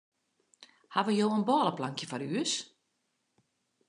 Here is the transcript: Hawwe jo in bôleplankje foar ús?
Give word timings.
Hawwe 0.95 1.11
jo 1.19 1.27
in 1.37 1.43
bôleplankje 1.47 2.05
foar 2.09 2.23
ús? 2.41 2.53